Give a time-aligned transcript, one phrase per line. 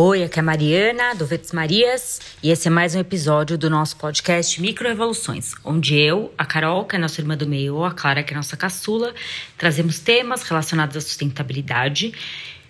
[0.00, 3.68] Oi, aqui é a Mariana, do Verdes Marias, e esse é mais um episódio do
[3.68, 7.90] nosso podcast Microevoluções, onde eu, a Carol, que é nossa irmã do meio, ou a
[7.90, 9.12] Clara, que é nossa caçula,
[9.56, 12.12] trazemos temas relacionados à sustentabilidade,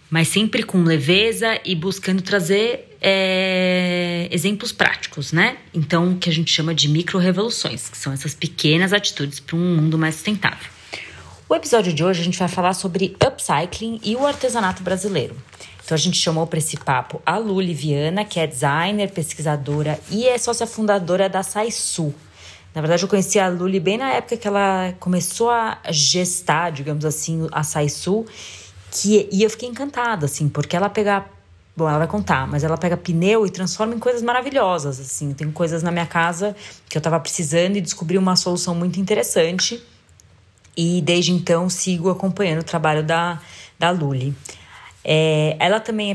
[0.09, 5.59] mas sempre com leveza e buscando trazer é, exemplos práticos, né?
[5.75, 9.77] Então, o que a gente chama de microrevoluções, que são essas pequenas atitudes para um
[9.77, 10.70] mundo mais sustentável.
[11.47, 15.37] O episódio de hoje a gente vai falar sobre upcycling e o artesanato brasileiro.
[15.88, 20.28] Então a gente chamou para esse papo a Lu Liviana, que é designer, pesquisadora e
[20.28, 22.14] é sócia fundadora da Saisu.
[22.74, 27.06] Na verdade, eu conheci a Luli bem na época que ela começou a gestar, digamos
[27.06, 28.27] assim, a Saisu,
[28.91, 31.25] que, e eu fiquei encantada, assim, porque ela pega.
[31.75, 35.33] Bom, ela vai contar, mas ela pega pneu e transforma em coisas maravilhosas, assim.
[35.33, 36.55] Tem coisas na minha casa
[36.86, 39.83] que eu estava precisando e descobri uma solução muito interessante.
[40.77, 43.41] E desde então sigo acompanhando o trabalho da,
[43.78, 44.36] da Luli.
[45.11, 46.14] É, ela também é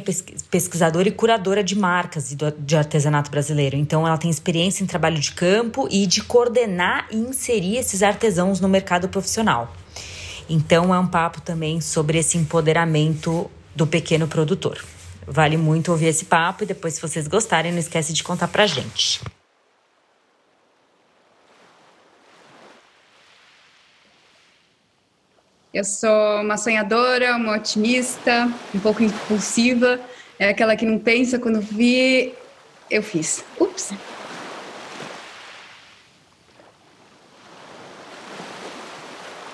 [0.52, 3.76] pesquisadora e curadora de marcas de artesanato brasileiro.
[3.76, 8.60] Então, ela tem experiência em trabalho de campo e de coordenar e inserir esses artesãos
[8.60, 9.76] no mercado profissional.
[10.48, 14.86] Então, é um papo também sobre esse empoderamento do pequeno produtor.
[15.26, 18.68] Vale muito ouvir esse papo e depois, se vocês gostarem, não esquece de contar pra
[18.68, 19.20] gente.
[25.74, 30.00] Eu sou uma sonhadora, uma otimista, um pouco impulsiva,
[30.38, 32.32] é aquela que não pensa quando vi,
[32.92, 33.44] eu fiz.
[33.60, 33.92] Ups.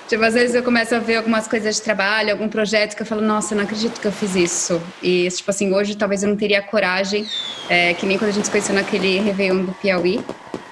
[0.09, 3.05] Tipo, às vezes eu começo a ver algumas coisas de trabalho, algum projeto que eu
[3.05, 4.81] falo, nossa, não acredito que eu fiz isso.
[5.01, 7.25] E, tipo assim, hoje talvez eu não teria coragem,
[7.69, 10.19] é, que nem quando a gente se conheceu naquele Réveillon do Piauí,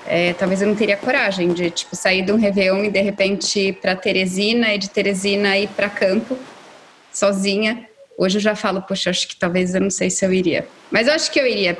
[0.07, 3.59] é, talvez eu não teria coragem de tipo sair de um Réveillon e de repente
[3.59, 6.37] ir para Teresina e de Teresina ir para campo
[7.11, 7.87] sozinha.
[8.17, 11.07] Hoje eu já falo, poxa, acho que talvez eu não sei se eu iria, mas
[11.07, 11.77] eu acho que eu iria.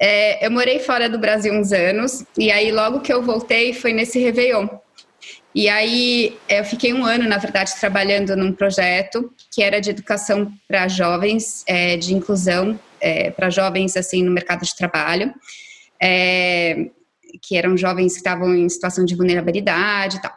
[0.00, 3.92] É, eu morei fora do Brasil uns anos e aí logo que eu voltei foi
[3.92, 4.68] nesse Réveillon.
[5.54, 10.52] E aí eu fiquei um ano, na verdade, trabalhando num projeto que era de educação
[10.68, 15.32] para jovens, é, de inclusão é, para jovens assim no mercado de trabalho
[16.00, 16.90] é,
[17.42, 20.32] que eram jovens que estavam em situação de vulnerabilidade e tal.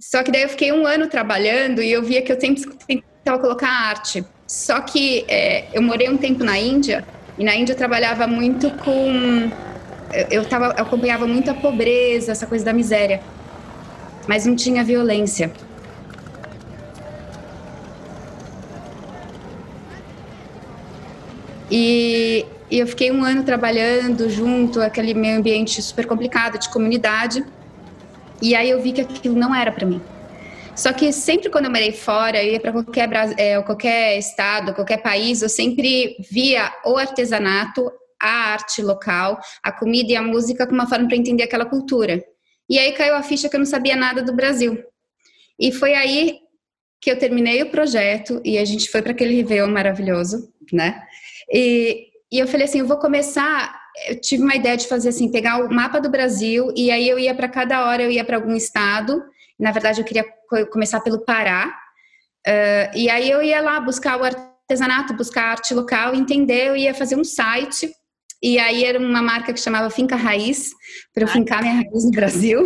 [0.00, 3.40] Só que daí eu fiquei um ano trabalhando e eu via que eu sempre tentava
[3.40, 4.24] colocar arte.
[4.46, 7.04] Só que é, eu morei um tempo na Índia
[7.36, 9.50] e na Índia eu trabalhava muito com
[10.30, 13.20] eu, tava, eu acompanhava muito a pobreza, essa coisa da miséria,
[14.26, 15.52] mas não tinha violência.
[21.70, 27.44] E e eu fiquei um ano trabalhando junto, aquele meio ambiente super complicado de comunidade.
[28.42, 30.00] E aí eu vi que aquilo não era para mim.
[30.76, 34.98] Só que sempre quando eu morei fora, eu ia para qualquer, é, qualquer estado, qualquer
[34.98, 37.90] país, eu sempre via o artesanato,
[38.20, 42.22] a arte local, a comida e a música como uma forma para entender aquela cultura.
[42.68, 44.78] E aí caiu a ficha que eu não sabia nada do Brasil.
[45.58, 46.38] E foi aí
[47.00, 51.02] que eu terminei o projeto e a gente foi para aquele Réveillon maravilhoso, né?
[51.52, 53.80] E e eu falei assim, eu vou começar.
[54.06, 57.18] Eu tive uma ideia de fazer assim, pegar o mapa do Brasil e aí eu
[57.18, 59.22] ia para cada hora, eu ia para algum estado.
[59.58, 60.24] Na verdade, eu queria
[60.70, 61.74] começar pelo Pará.
[62.46, 66.68] Uh, e aí eu ia lá buscar o artesanato, buscar a arte local, entender.
[66.68, 67.90] Eu ia fazer um site.
[68.42, 70.70] E aí era uma marca que chamava Finca Raiz,
[71.12, 72.64] para eu fincar minha raiz no Brasil.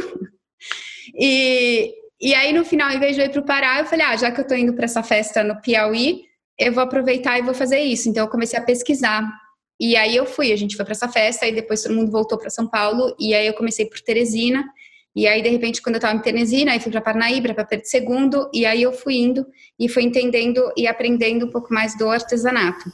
[1.18, 4.04] E, e aí no final, em vez de eu ir para o Pará, eu falei,
[4.04, 6.22] ah, já que eu estou indo para essa festa no Piauí,
[6.58, 8.08] eu vou aproveitar e vou fazer isso.
[8.08, 9.26] Então eu comecei a pesquisar
[9.82, 12.38] e aí eu fui, a gente foi para essa festa, e depois todo mundo voltou
[12.38, 14.64] para São Paulo, e aí eu comecei por Teresina,
[15.12, 17.84] e aí de repente quando eu estava em Teresina, aí fui para Parnaíba, para Pedro
[17.92, 19.44] II, e aí eu fui indo
[19.76, 22.92] e fui entendendo e aprendendo um pouco mais do artesanato.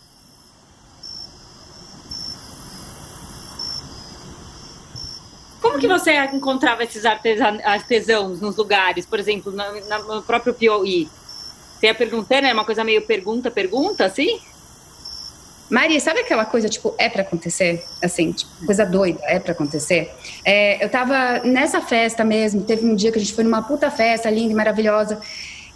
[5.60, 11.06] Como que você encontrava esses artesãos nos lugares, por exemplo, no, no próprio Piauí?
[11.78, 14.40] Você ia perguntando, é uma coisa meio pergunta-pergunta, assim?
[15.70, 17.84] Maria, sabe aquela coisa, tipo, é para acontecer?
[18.02, 20.10] Assim, tipo, coisa doida, é para acontecer?
[20.44, 23.90] É, eu tava nessa festa mesmo, teve um dia que a gente foi numa puta
[23.90, 25.20] festa linda e maravilhosa.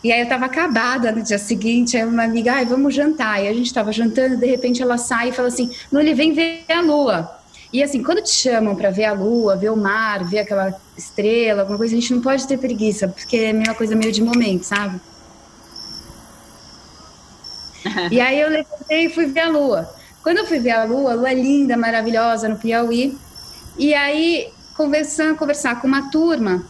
[0.03, 3.43] E aí eu tava acabada no dia seguinte, aí uma amiga, ai, vamos jantar.
[3.45, 6.65] E a gente tava jantando, de repente ela sai e fala assim, Luli, vem ver
[6.69, 7.39] a lua.
[7.73, 11.63] E assim, quando te chamam para ver a lua, ver o mar, ver aquela estrela,
[11.63, 14.65] alguma coisa, a gente não pode ter preguiça, porque é uma coisa meio de momento,
[14.65, 15.01] sabe?
[18.11, 19.89] E aí eu levantei e fui ver a lua.
[20.23, 23.17] Quando eu fui ver a lua, a lua é linda, maravilhosa no Piauí.
[23.77, 26.65] E aí, conversando, conversar com uma turma,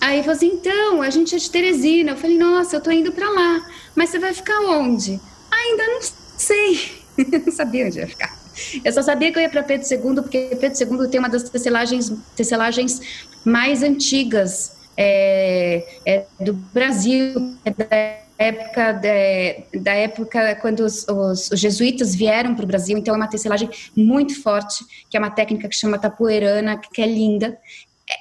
[0.00, 2.12] aí falou assim: então, a gente é de Teresina.
[2.12, 5.20] Eu falei: nossa, eu tô indo para lá, mas você vai ficar onde?
[5.50, 6.00] Ainda não
[6.36, 7.04] sei,
[7.44, 8.38] não sabia onde ia ficar.
[8.84, 11.44] Eu só sabia que eu ia para Pedro II, porque Pedro II tem uma das
[11.44, 13.00] tecelagens, tecelagens
[13.44, 21.50] mais antigas é, é do Brasil, é da época de, da época quando os, os,
[21.50, 25.30] os jesuítas vieram para o Brasil, então é uma tecelagem muito forte, que é uma
[25.30, 27.58] técnica que chama tapoeirana, que é linda.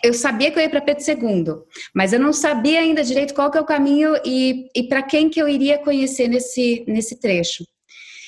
[0.03, 1.45] Eu sabia que eu ia para Pedro II,
[1.95, 5.29] mas eu não sabia ainda direito qual que é o caminho e, e para quem
[5.29, 7.63] que eu iria conhecer nesse, nesse trecho.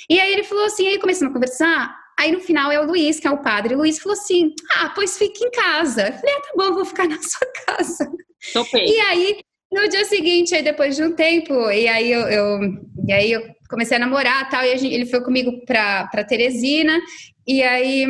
[0.10, 3.20] E aí ele falou assim, aí começamos a conversar, aí no final é o Luiz,
[3.20, 6.08] que é o padre, o Luiz falou assim, ah, pois fique em casa.
[6.08, 8.12] Eu falei, ah, tá bom, vou ficar na sua casa.
[8.54, 8.88] Topei.
[8.88, 9.42] E aí
[9.72, 12.60] no dia seguinte, aí depois de um tempo, e aí eu, eu
[13.08, 17.00] e aí eu comecei a namorar tal, e gente, ele foi comigo para Teresina,
[17.48, 18.06] e aí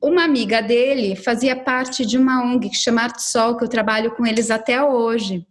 [0.00, 4.14] uma amiga dele fazia parte de uma ONG que chama Arte Sol, que eu trabalho
[4.14, 5.44] com eles até hoje.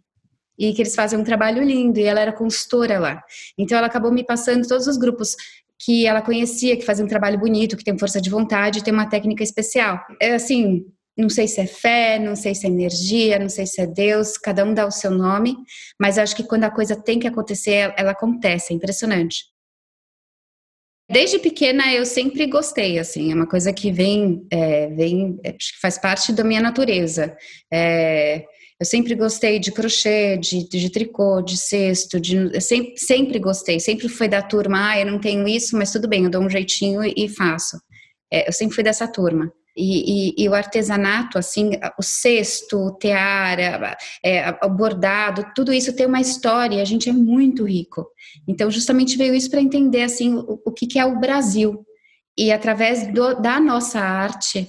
[0.58, 3.22] E que eles fazem um trabalho lindo, e ela era consultora lá.
[3.58, 5.36] Então ela acabou me passando todos os grupos
[5.78, 9.06] que ela conhecia, que fazem um trabalho bonito, que tem força de vontade, tem uma
[9.06, 10.00] técnica especial.
[10.18, 10.86] É assim,
[11.16, 14.36] não sei se é fé, não sei se é energia, não sei se é Deus,
[14.36, 15.56] cada um dá o seu nome,
[15.98, 19.44] mas acho que quando a coisa tem que acontecer, ela acontece, é impressionante.
[21.08, 25.74] Desde pequena eu sempre gostei, assim, é uma coisa que vem, é, vem é, acho
[25.74, 27.36] que faz parte da minha natureza.
[27.72, 28.44] É,
[28.78, 34.08] eu sempre gostei de crochê, de, de tricô, de cesto, de, sempre, sempre gostei, sempre
[34.08, 37.02] fui da turma, ah, eu não tenho isso, mas tudo bem, eu dou um jeitinho
[37.02, 37.78] e, e faço.
[38.30, 39.50] É, eu sempre fui dessa turma.
[39.76, 43.58] E, e, e, o artesanato, assim, o cesto, o tear,
[44.24, 48.06] é, o bordado, tudo isso tem uma história, a gente é muito rico.
[48.48, 51.84] Então, justamente veio isso para entender, assim, o, o que, que, é o Brasil.
[52.38, 54.66] E através do, da nossa arte,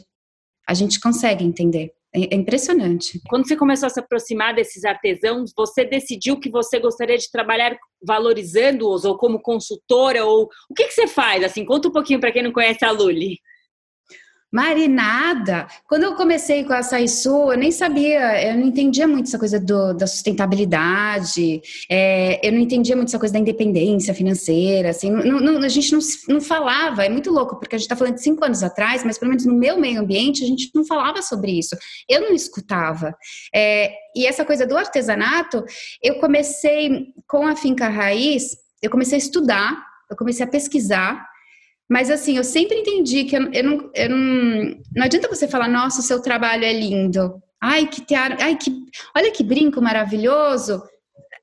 [0.67, 1.93] a gente consegue entender.
[2.13, 3.21] É, é impressionante.
[3.29, 7.77] Quando você começou a se aproximar desses artesãos, você decidiu que você gostaria de trabalhar
[8.05, 11.45] valorizando-os, ou como consultora, ou o que, que você faz?
[11.45, 13.39] Assim, conta um pouquinho para quem não conhece a Luli.
[14.51, 15.67] Marinada.
[15.87, 19.59] Quando eu comecei com a Açaí eu nem sabia, eu não entendia muito essa coisa
[19.59, 25.39] do, da sustentabilidade, é, eu não entendia muito essa coisa da independência financeira, assim, não,
[25.39, 25.99] não, a gente não,
[26.29, 29.17] não falava, é muito louco, porque a gente está falando de cinco anos atrás, mas
[29.17, 31.75] pelo menos no meu meio ambiente a gente não falava sobre isso,
[32.09, 33.15] eu não escutava.
[33.53, 35.63] É, e essa coisa do artesanato,
[36.01, 39.77] eu comecei com a Finca Raiz, eu comecei a estudar,
[40.09, 41.27] eu comecei a pesquisar,
[41.89, 44.77] mas assim, eu sempre entendi que eu, eu, não, eu não.
[44.95, 47.41] Não adianta você falar, nossa, o seu trabalho é lindo.
[47.61, 48.71] Ai, que teatro, ai, que.
[49.15, 50.81] Olha que brinco maravilhoso.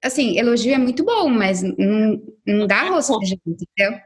[0.02, 3.98] Assim, elogio é muito bom, mas não, não dá rosto de gente, entendeu?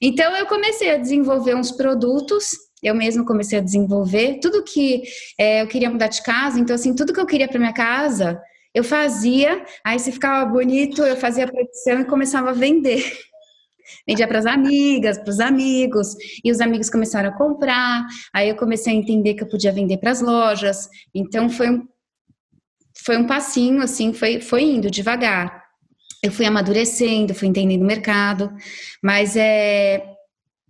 [0.00, 2.46] Então eu comecei a desenvolver uns produtos,
[2.82, 5.02] eu mesmo comecei a desenvolver tudo que
[5.38, 8.40] é, eu queria mudar de casa, então assim, tudo que eu queria para minha casa,
[8.74, 13.04] eu fazia, aí se ficava bonito, eu fazia a produção e começava a vender.
[14.06, 18.06] Vendia para as amigas, para os amigos, e os amigos começaram a comprar.
[18.32, 20.88] Aí eu comecei a entender que eu podia vender para as lojas.
[21.14, 21.86] Então foi um,
[23.04, 25.62] foi um passinho, assim, foi, foi indo devagar.
[26.22, 28.50] Eu fui amadurecendo, fui entendendo o mercado,
[29.02, 30.02] mas é,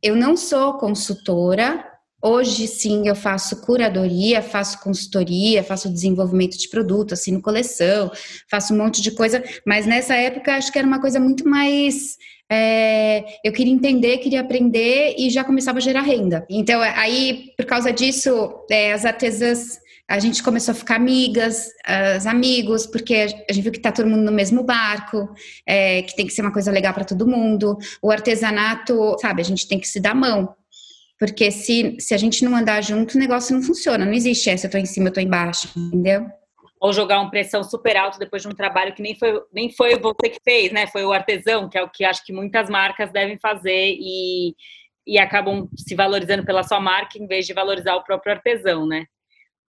[0.03, 1.85] eu não sou consultora.
[2.21, 8.11] Hoje sim eu faço curadoria, faço consultoria, faço desenvolvimento de produto, assino coleção,
[8.51, 12.17] faço um monte de coisa, mas nessa época acho que era uma coisa muito mais
[12.51, 16.47] é, eu queria entender, queria aprender e já começava a gerar renda.
[16.49, 21.69] Então, aí, por causa disso, é, as artesãs, a gente começou a ficar amigas,
[22.19, 25.31] os amigos, porque a gente viu que está todo mundo no mesmo barco,
[25.67, 27.79] é, que tem que ser uma coisa legal para todo mundo.
[28.03, 30.55] O artesanato, sabe, a gente tem que se dar mão.
[31.19, 34.05] Porque se, se a gente não andar junto, o negócio não funciona.
[34.05, 36.27] Não existe essa, eu estou em cima, eu estou embaixo, entendeu?
[36.85, 39.99] Ou jogar uma pressão super alta depois de um trabalho que nem foi, nem foi
[39.99, 40.87] você que fez, né?
[40.87, 44.55] Foi o artesão, que é o que acho que muitas marcas devem fazer e,
[45.07, 49.07] e acabam se valorizando pela sua marca em vez de valorizar o próprio artesão, né?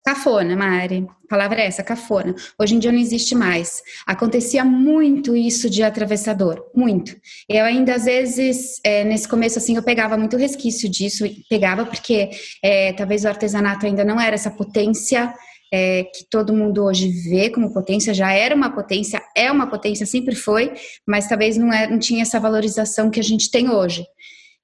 [0.03, 1.07] Cafona, Mari.
[1.25, 2.33] A palavra é essa, cafona.
[2.59, 3.83] Hoje em dia não existe mais.
[4.07, 7.15] Acontecia muito isso de atravessador, muito.
[7.47, 12.31] Eu ainda, às vezes, é, nesse começo, assim, eu pegava muito resquício disso, pegava porque
[12.63, 15.31] é, talvez o artesanato ainda não era essa potência
[15.75, 20.05] é, que todo mundo hoje vê como potência, já era uma potência, é uma potência,
[20.05, 20.71] sempre foi,
[21.05, 24.05] mas talvez não, é, não tinha essa valorização que a gente tem hoje.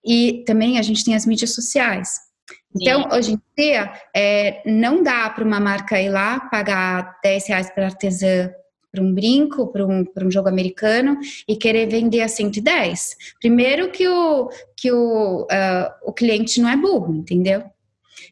[0.05, 2.09] E também a gente tem as mídias sociais.
[2.73, 3.17] Então, Sim.
[3.17, 7.87] hoje em dia, é, não dá para uma marca ir lá pagar 10 reais para
[7.87, 8.49] artesã
[8.89, 13.15] para um brinco, para um, um jogo americano e querer vender a 110.
[13.39, 17.63] Primeiro que o, que o, uh, o cliente não é burro, entendeu?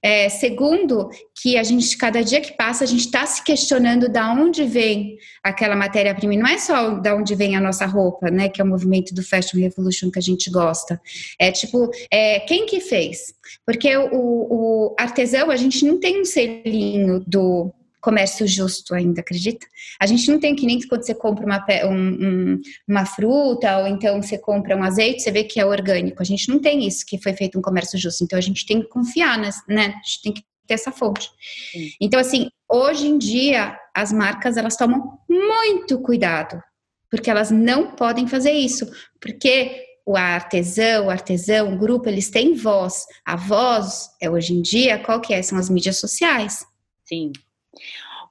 [0.01, 1.09] É, segundo,
[1.41, 5.17] que a gente, cada dia que passa, a gente está se questionando da onde vem
[5.43, 6.35] aquela matéria-prima.
[6.35, 8.49] Não é só da onde vem a nossa roupa, né?
[8.49, 10.99] Que é o movimento do Fashion Revolution que a gente gosta.
[11.39, 13.33] É tipo, é, quem que fez?
[13.65, 19.65] Porque o, o artesão, a gente não tem um selinho do comércio justo ainda, acredita?
[19.99, 24.21] A gente não tem que nem quando você compra uma, um, uma fruta ou então
[24.21, 26.21] você compra um azeite, você vê que é orgânico.
[26.21, 28.23] A gente não tem isso, que foi feito um comércio justo.
[28.23, 29.49] Então a gente tem que confiar, né?
[29.69, 31.29] A gente tem que ter essa fonte.
[31.71, 31.89] Sim.
[31.99, 36.61] Então, assim, hoje em dia, as marcas, elas tomam muito cuidado,
[37.09, 38.89] porque elas não podem fazer isso,
[39.19, 43.05] porque o artesão, o artesão, o grupo, eles têm voz.
[43.25, 45.41] A voz, é hoje em dia, qual que é?
[45.41, 46.65] São as mídias sociais.
[47.05, 47.31] Sim.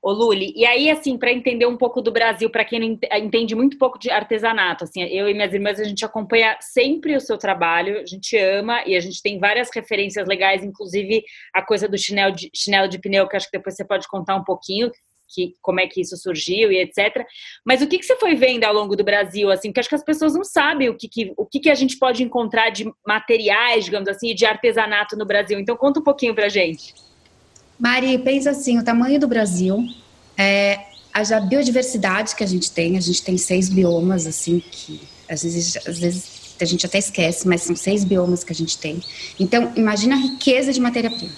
[0.00, 3.54] Ô Luli, e aí, assim, para entender um pouco do Brasil, para quem não entende
[3.56, 7.36] muito pouco de artesanato, assim, eu e minhas irmãs, a gente acompanha sempre o seu
[7.36, 11.98] trabalho, a gente ama e a gente tem várias referências legais, inclusive a coisa do
[11.98, 14.88] chinelo de, chinelo de pneu, que acho que depois você pode contar um pouquinho,
[15.28, 17.26] que, como é que isso surgiu e etc.
[17.64, 19.94] Mas o que, que você foi vendo ao longo do Brasil, assim, porque acho que
[19.96, 22.90] as pessoas não sabem o que, que, o que, que a gente pode encontrar de
[23.06, 25.58] materiais, digamos assim, de artesanato no Brasil.
[25.58, 26.94] Então conta um pouquinho pra gente.
[27.78, 29.86] Mari, pensa assim, o tamanho do Brasil,
[30.36, 30.80] é,
[31.12, 35.76] a biodiversidade que a gente tem, a gente tem seis biomas, assim, que às vezes,
[35.86, 39.00] às vezes a gente até esquece, mas são seis biomas que a gente tem.
[39.38, 41.32] Então, imagina a riqueza de matéria-prima.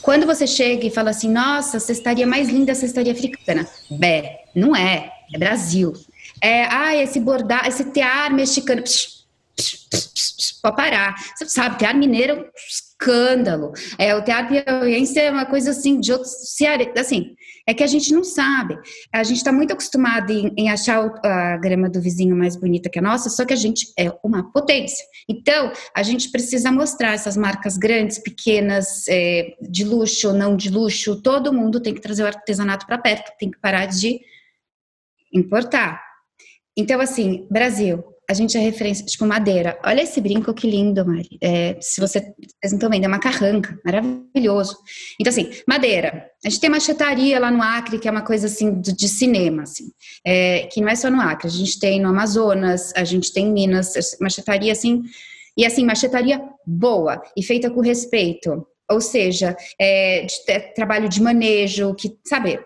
[0.00, 3.68] Quando você chega e fala assim, nossa, cestaria mais linda, a cestaria africana.
[3.90, 5.92] Bé, não é, é Brasil.
[6.40, 8.82] É, ah, esse bordar, esse tear mexicano.
[8.82, 9.24] Psh,
[9.56, 11.14] psh, psh, parar.
[11.36, 13.72] Você sabe, tear mineiro é um escândalo.
[13.98, 16.32] É, o teatro piauiense é uma coisa assim, de outros.
[16.98, 17.34] Assim,
[17.66, 18.78] é que a gente não sabe.
[19.12, 22.98] A gente está muito acostumado em, em, achar a grama do vizinho mais bonita que
[22.98, 25.04] a nossa, só que a gente é uma potência.
[25.28, 30.70] Então, a gente precisa mostrar essas marcas grandes, pequenas, é, de luxo ou não de
[30.70, 31.20] luxo.
[31.20, 34.20] Todo mundo tem que trazer o artesanato para perto, tem que parar de
[35.32, 36.00] importar.
[36.76, 39.78] Então, assim, Brasil, a gente é referência, tipo, madeira.
[39.84, 41.38] Olha esse brinco que lindo, Mari.
[41.40, 44.76] É, se você, vocês não estão vendo, é uma carranca, maravilhoso.
[45.20, 46.28] Então, assim, madeira.
[46.44, 49.62] A gente tem machetaria lá no Acre, que é uma coisa, assim, de, de cinema,
[49.62, 49.84] assim.
[50.26, 53.46] É, que não é só no Acre, a gente tem no Amazonas, a gente tem
[53.46, 55.02] em Minas, machetaria, assim...
[55.58, 58.66] E, assim, machetaria boa e feita com respeito.
[58.90, 62.60] Ou seja, é, de, trabalho de manejo, que, sabe,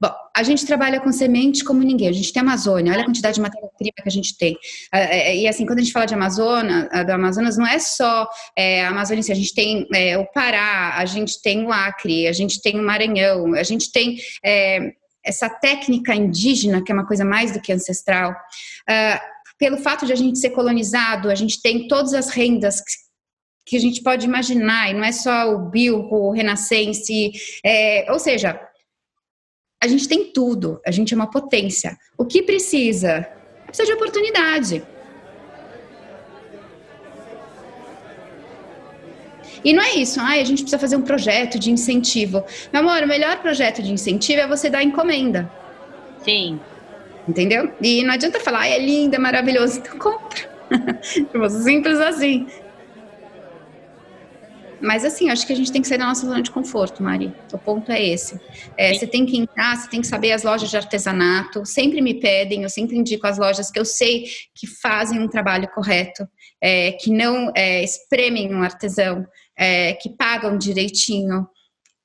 [0.00, 2.08] Bom, a gente trabalha com semente como ninguém.
[2.08, 4.56] A gente tem Amazônia, olha a quantidade de matéria-prima que a gente tem.
[4.92, 7.78] Ah, é, é, e assim, quando a gente fala de Amazônia, do Amazonas, não é
[7.78, 12.26] só é, a Amazônia, a gente tem é, o Pará, a gente tem o Acre,
[12.26, 14.92] a gente tem o Maranhão, a gente tem é,
[15.26, 18.30] essa técnica indígena, que é uma coisa mais do que ancestral.
[18.30, 22.80] Uh, pelo fato de a gente ser colonizado, a gente tem todas as rendas
[23.66, 27.32] que a gente pode imaginar, e não é só o bio, o renascense,
[27.64, 28.60] é, ou seja,
[29.82, 31.96] a gente tem tudo, a gente é uma potência.
[32.16, 33.26] O que precisa?
[33.66, 34.82] Precisa de oportunidade.
[39.64, 42.44] E não é isso, ah, a gente precisa fazer um projeto de incentivo.
[42.72, 45.50] Meu amor, o melhor projeto de incentivo é você dar encomenda.
[46.22, 46.60] Sim.
[47.28, 47.72] Entendeu?
[47.82, 50.56] E não adianta falar, é lindo, é maravilhoso, então compra.
[51.02, 52.46] Tipo, simples assim.
[54.80, 57.32] Mas assim, acho que a gente tem que sair da nossa zona de conforto, Mari.
[57.52, 58.38] O ponto é esse.
[58.76, 61.64] É, você tem que entrar, você tem que saber as lojas de artesanato.
[61.64, 65.68] Sempre me pedem, eu sempre indico as lojas que eu sei que fazem um trabalho
[65.74, 66.26] correto,
[66.60, 71.46] é, que não é, espremem um artesão, é, que pagam direitinho.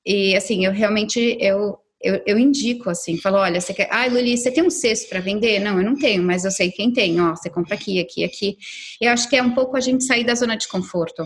[0.04, 4.36] E assim, eu realmente eu, eu, eu, indico assim, falo, olha, você quer, ah, Luli,
[4.36, 5.60] você tem um cesto para vender?
[5.60, 8.56] Não, eu não tenho, mas eu sei quem tem, ó, você compra aqui, aqui, aqui.
[9.00, 11.24] Eu acho que é um pouco a gente sair da zona de conforto.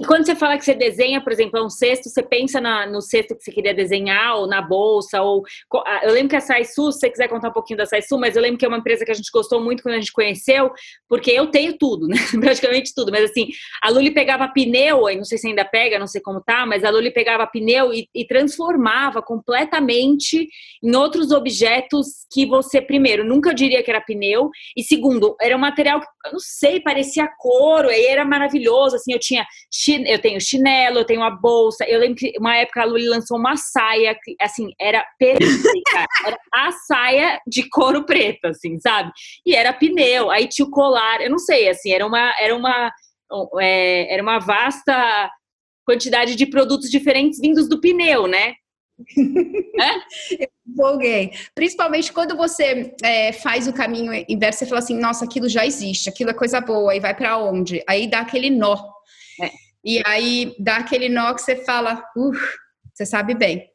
[0.00, 2.86] E quando você fala que você desenha, por exemplo, é um cesto, você pensa na,
[2.86, 5.42] no cesto que você queria desenhar, ou na bolsa, ou.
[6.02, 8.42] Eu lembro que a Saisu, se você quiser contar um pouquinho da Saisu, mas eu
[8.42, 10.70] lembro que é uma empresa que a gente gostou muito quando a gente conheceu,
[11.08, 12.16] porque eu tenho tudo, né?
[12.40, 13.10] Praticamente tudo.
[13.10, 13.48] Mas assim,
[13.82, 16.90] a Luli pegava pneu, não sei se ainda pega, não sei como tá, mas a
[16.90, 20.48] Luli pegava pneu e, e transformava completamente
[20.82, 25.60] em outros objetos que você, primeiro, nunca diria que era pneu, e segundo, era um
[25.60, 29.44] material que, eu não sei, parecia couro, e era maravilhoso, assim, eu tinha
[29.92, 31.84] eu tenho chinelo, eu tenho a bolsa.
[31.84, 36.06] Eu lembro que uma época a Luli lançou uma saia que, assim, era perfeita.
[36.26, 39.10] era a saia de couro preto, assim, sabe?
[39.44, 40.30] E era pneu.
[40.30, 41.20] Aí tinha o colar.
[41.20, 42.92] Eu não sei, assim, era uma, era uma,
[43.60, 45.30] é, era uma vasta
[45.84, 48.54] quantidade de produtos diferentes vindos do pneu, né?
[49.80, 50.44] É?
[50.44, 51.30] Eu empolguei.
[51.54, 56.08] Principalmente quando você é, faz o caminho inverso, você fala assim, nossa, aquilo já existe,
[56.08, 57.80] aquilo é coisa boa, e vai para onde?
[57.88, 58.76] Aí dá aquele nó.
[59.88, 62.32] E aí dá aquele nó que você fala, uh,
[62.92, 63.70] você sabe bem.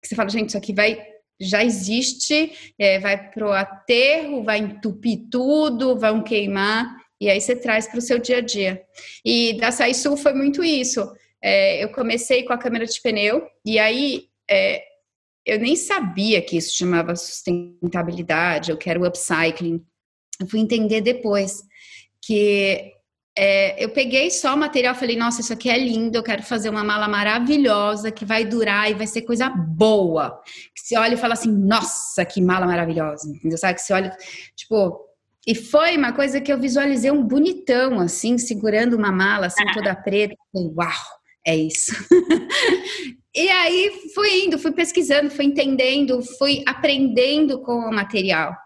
[0.00, 1.04] Você fala, gente, isso aqui vai
[1.38, 7.88] já existe, é, vai pro aterro, vai entupir tudo, vão queimar, e aí você traz
[7.88, 8.80] para o seu dia a dia.
[9.24, 11.12] E da Açaí Sul foi muito isso.
[11.42, 14.82] É, eu comecei com a câmera de pneu, e aí é,
[15.44, 19.84] eu nem sabia que isso chamava sustentabilidade, eu quero upcycling.
[20.40, 21.64] Eu fui entender depois
[22.22, 22.95] que
[23.38, 26.70] é, eu peguei só o material, falei, nossa, isso aqui é lindo, eu quero fazer
[26.70, 30.40] uma mala maravilhosa que vai durar e vai ser coisa boa.
[30.74, 33.58] Que você olha e fala assim, nossa, que mala maravilhosa, entendeu?
[33.58, 34.16] Sabe que você olha,
[34.56, 35.06] tipo,
[35.46, 39.94] e foi uma coisa que eu visualizei um bonitão, assim, segurando uma mala, assim, toda
[40.02, 40.34] preta.
[40.50, 40.90] Falei, uau,
[41.46, 41.92] é isso.
[43.34, 48.56] e aí fui indo, fui pesquisando, fui entendendo, fui aprendendo com o material.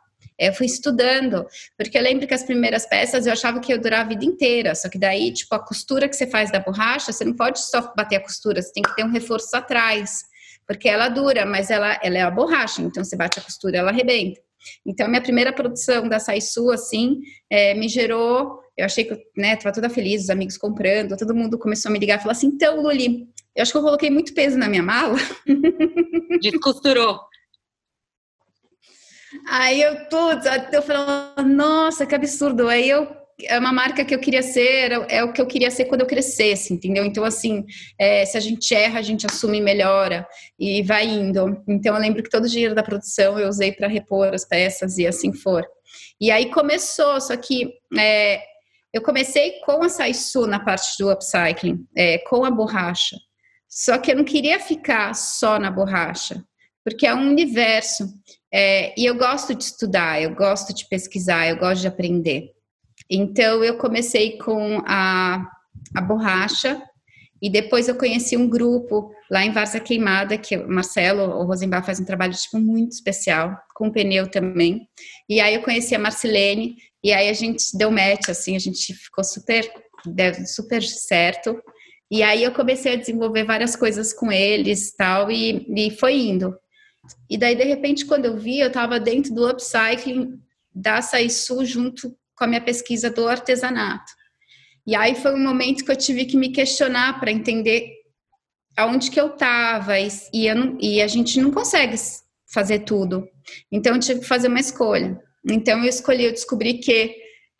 [0.40, 4.00] Eu fui estudando, porque eu lembro que as primeiras peças eu achava que ia durar
[4.00, 7.26] a vida inteira, só que daí, tipo, a costura que você faz da borracha, você
[7.26, 10.22] não pode só bater a costura, você tem que ter um reforço atrás,
[10.66, 13.90] porque ela dura, mas ela, ela é a borracha, então você bate a costura, ela
[13.90, 14.40] arrebenta.
[14.84, 17.20] Então, minha primeira produção da Saisu, assim,
[17.50, 18.60] é, me gerou.
[18.76, 21.98] Eu achei que, né, tava toda feliz, os amigos comprando, todo mundo começou a me
[21.98, 24.82] ligar e falar assim: então, Luli, eu acho que eu coloquei muito peso na minha
[24.82, 25.16] mala.
[26.40, 27.20] Descosturou.
[29.48, 32.68] Aí eu, putz, eu falei, nossa, que absurdo.
[32.68, 33.08] Aí eu,
[33.44, 36.06] é uma marca que eu queria ser, é o que eu queria ser quando eu
[36.06, 37.04] crescesse, entendeu?
[37.04, 37.64] Então, assim,
[37.98, 40.26] é, se a gente erra, a gente assume e melhora
[40.58, 41.62] e vai indo.
[41.68, 44.98] Então, eu lembro que todo o dinheiro da produção eu usei para repor as peças
[44.98, 45.66] e assim for.
[46.20, 48.42] E aí começou, só que é,
[48.92, 53.16] eu comecei com a Saisu na parte do upcycling, é, com a borracha.
[53.68, 56.44] Só que eu não queria ficar só na borracha,
[56.84, 58.04] porque é um universo.
[58.52, 62.50] É, e eu gosto de estudar, eu gosto de pesquisar, eu gosto de aprender.
[63.08, 65.46] Então, eu comecei com a,
[65.94, 66.82] a borracha
[67.42, 71.86] e depois eu conheci um grupo lá em Varza Queimada, que o Marcelo, o Rosenbach
[71.86, 74.86] faz um trabalho tipo, muito especial, com pneu também.
[75.28, 78.92] E aí eu conheci a Marcelene, e aí a gente deu match, assim, a gente
[78.94, 79.70] ficou super,
[80.04, 81.56] deu super certo.
[82.10, 86.54] E aí eu comecei a desenvolver várias coisas com eles tal, e, e foi indo.
[87.28, 90.40] E daí, de repente, quando eu vi, eu estava dentro do upcycling
[90.74, 94.12] da Saisu junto com a minha pesquisa do artesanato.
[94.86, 97.92] E aí foi um momento que eu tive que me questionar para entender
[98.76, 100.46] aonde que eu estava e, e,
[100.80, 101.96] e, a gente não consegue
[102.52, 103.28] fazer tudo.
[103.70, 105.20] Então eu tive que fazer uma escolha.
[105.48, 107.14] Então eu escolhi, eu descobri que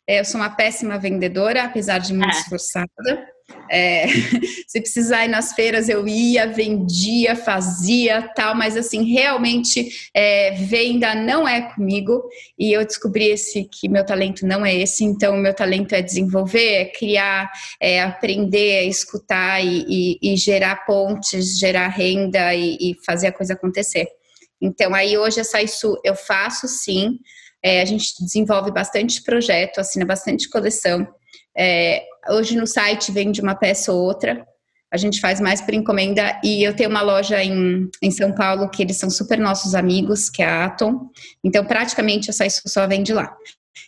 [0.07, 2.39] é, eu sou uma péssima vendedora, apesar de muito é.
[2.39, 3.27] esforçada.
[3.69, 4.05] É,
[4.67, 11.15] se precisar ir nas feiras, eu ia, vendia, fazia, tal, mas assim, realmente é, venda
[11.15, 12.21] não é comigo.
[12.59, 16.73] E eu descobri esse que meu talento não é esse, então meu talento é desenvolver,
[16.73, 19.85] é criar, é aprender, é escutar e,
[20.21, 24.07] e, e gerar pontes, gerar renda e, e, fazer a coisa acontecer.
[24.61, 27.19] Então, aí hoje a Saisu eu faço sim.
[27.63, 31.07] É, a gente desenvolve bastante projeto, assina bastante coleção.
[31.57, 34.45] É, hoje no site vende uma peça ou outra.
[34.91, 38.69] A gente faz mais por encomenda e eu tenho uma loja em, em São Paulo
[38.69, 41.09] que eles são super nossos amigos, que é a Atom.
[41.43, 43.33] Então, praticamente, essa só vende lá.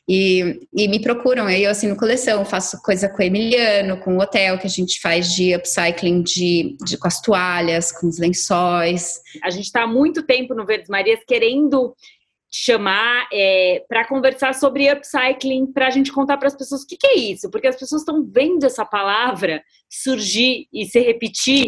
[0.07, 4.57] E, e, me procuram, eu assino coleção, faço coisa com o Emiliano, com o hotel,
[4.57, 9.21] que a gente faz de upcycling de, de com as toalhas, com os lençóis.
[9.41, 11.95] A gente está há muito tempo no Verdes Marias querendo
[12.55, 16.95] chamar é, para conversar sobre upcycling, para a gente contar para as pessoas o que,
[16.95, 21.65] que, é isso, porque as pessoas estão vendo essa palavra surgir e se repetir.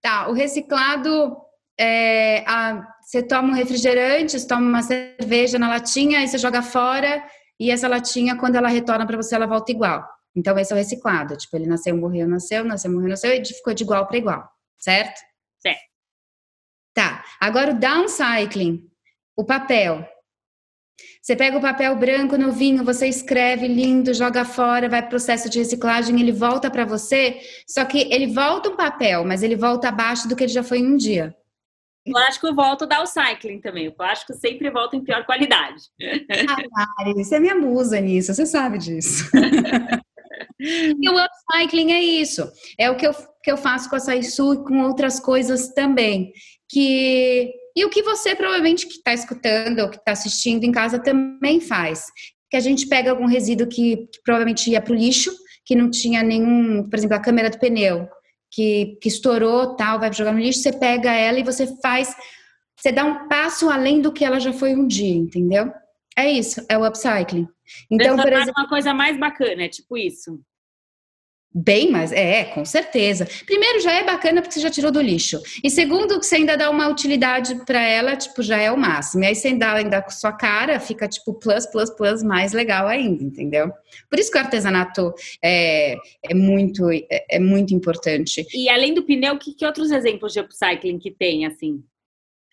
[0.00, 1.34] Tá, o reciclado
[1.80, 6.60] é, a, você toma um refrigerante, você toma uma cerveja na latinha e você joga
[6.62, 7.24] fora,
[7.58, 10.06] e essa latinha, quando ela retorna para você, ela volta igual.
[10.36, 11.36] Então, esse é o reciclado.
[11.36, 15.20] Tipo, ele nasceu, morreu, nasceu, nasceu, morreu, nasceu, e ficou de igual para igual, certo?
[15.58, 15.80] Certo.
[16.92, 18.88] Tá, agora o downcycling
[19.36, 20.06] o papel.
[21.20, 26.20] Você pega o papel branco novinho, você escreve lindo, joga fora, vai processo de reciclagem,
[26.20, 30.36] ele volta para você, só que ele volta um papel, mas ele volta abaixo do
[30.36, 31.34] que ele já foi em um dia.
[32.06, 33.88] O plástico volta da cycling também.
[33.88, 35.84] O plástico sempre volta em pior qualidade.
[36.50, 36.56] Ah,
[36.98, 39.24] Mari, você é minha musa nisso, você sabe disso.
[40.60, 42.46] e o upcycling é isso.
[42.78, 46.30] É o que eu, que eu faço com a Saisu e com outras coisas também.
[46.68, 50.98] Que e o que você provavelmente que está escutando ou que está assistindo em casa
[50.98, 52.06] também faz.
[52.50, 55.32] Que a gente pega algum resíduo que, que provavelmente ia para o lixo,
[55.64, 58.08] que não tinha nenhum, por exemplo, a câmera do pneu,
[58.50, 62.14] que, que estourou, tal, vai jogar no lixo, você pega ela e você faz,
[62.76, 65.72] você dá um passo além do que ela já foi um dia, entendeu?
[66.16, 67.48] É isso, é o upcycling.
[67.90, 70.40] Então, por exemplo, uma coisa mais bacana, é tipo isso.
[71.56, 73.28] Bem mais, é, com certeza.
[73.46, 75.40] Primeiro, já é bacana porque você já tirou do lixo.
[75.62, 79.22] E segundo, que você ainda dá uma utilidade para ela, tipo, já é o máximo.
[79.22, 82.88] E aí você ainda, ainda com sua cara, fica tipo plus, plus, plus, mais legal
[82.88, 83.70] ainda, entendeu?
[84.10, 85.94] Por isso que o artesanato é,
[86.28, 88.44] é muito, é, é muito importante.
[88.52, 91.84] E além do pneu, que, que outros exemplos de upcycling que tem, assim?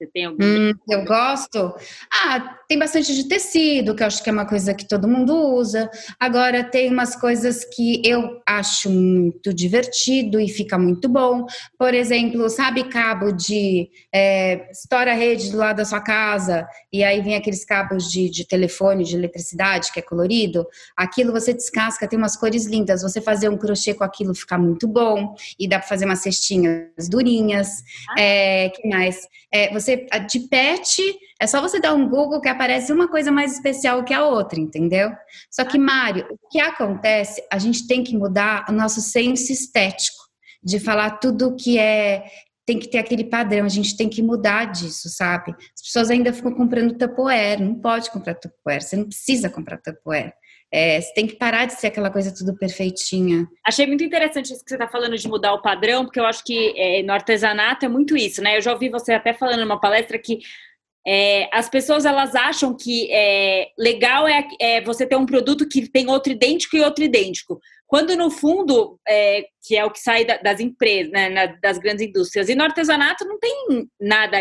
[0.01, 0.43] Você tem algum?
[0.43, 1.75] Hum, eu gosto.
[2.11, 5.35] Ah, tem bastante de tecido, que eu acho que é uma coisa que todo mundo
[5.53, 5.91] usa.
[6.19, 11.45] Agora, tem umas coisas que eu acho muito divertido e fica muito bom.
[11.77, 17.03] Por exemplo, sabe cabo de é, estoura a rede do lado da sua casa e
[17.03, 20.65] aí vem aqueles cabos de, de telefone, de eletricidade, que é colorido?
[20.97, 23.03] Aquilo você descasca, tem umas cores lindas.
[23.03, 25.35] Você fazer um crochê com aquilo fica muito bom.
[25.59, 27.83] E dá para fazer umas cestinhas durinhas.
[28.09, 28.19] Ah.
[28.19, 29.27] É, que mais?
[29.53, 31.01] É, você de pet,
[31.41, 34.59] é só você dar um Google que aparece uma coisa mais especial que a outra,
[34.59, 35.11] entendeu?
[35.49, 37.43] Só que, Mário, o que acontece?
[37.51, 40.21] A gente tem que mudar o nosso senso estético,
[40.63, 42.25] de falar tudo que é.
[42.63, 45.51] Tem que ter aquele padrão, a gente tem que mudar disso, sabe?
[45.51, 50.33] As pessoas ainda ficam comprando Tupperware, não pode comprar Tupperware, você não precisa comprar Tupperware.
[50.73, 53.45] É, você tem que parar de ser aquela coisa tudo perfeitinha.
[53.65, 56.43] Achei muito interessante isso que você está falando de mudar o padrão, porque eu acho
[56.45, 58.57] que é, no artesanato é muito isso, né?
[58.57, 60.39] Eu já ouvi você até falando numa palestra que
[61.05, 65.89] é, as pessoas elas acham que é, legal é, é, você ter um produto que
[65.89, 67.59] tem outro idêntico e outro idêntico.
[67.91, 72.07] Quando no fundo, é, que é o que sai da, das empresas, né, das grandes
[72.07, 74.37] indústrias, e no artesanato não tem nada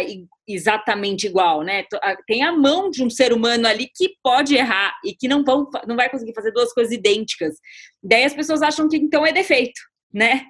[0.46, 1.82] exatamente igual, né?
[2.28, 5.68] Tem a mão de um ser humano ali que pode errar e que não, vão,
[5.84, 7.56] não vai conseguir fazer duas coisas idênticas.
[8.00, 9.80] Daí as pessoas acham que então é defeito,
[10.14, 10.44] né?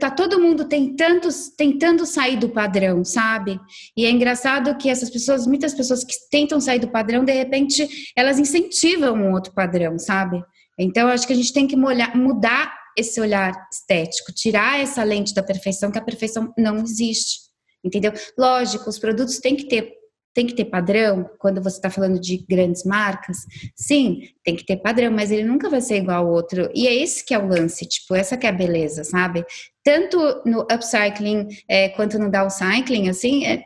[0.00, 3.58] tá todo mundo tentando, tentando sair do padrão, sabe?
[3.96, 7.88] E é engraçado que essas pessoas, muitas pessoas que tentam sair do padrão, de repente,
[8.16, 10.42] elas incentivam um outro padrão, sabe?
[10.78, 15.02] Então, eu acho que a gente tem que molhar, mudar esse olhar estético, tirar essa
[15.02, 17.40] lente da perfeição, que a perfeição não existe,
[17.82, 18.12] entendeu?
[18.38, 20.02] Lógico, os produtos têm que ter
[20.34, 23.36] tem que ter padrão quando você está falando de grandes marcas?
[23.76, 26.70] Sim, tem que ter padrão, mas ele nunca vai ser igual ao outro.
[26.74, 29.44] E é esse que é o lance, tipo, essa que é a beleza, sabe?
[29.84, 33.62] Tanto no upcycling é, quanto no downcycling, assim, é,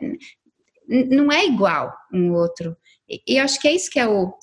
[0.87, 2.75] não é igual um outro.
[3.09, 4.33] E, e acho que é isso que é o,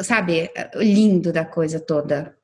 [0.00, 2.36] sabe, lindo da coisa toda.